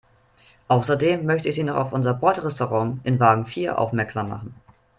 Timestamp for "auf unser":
1.75-2.15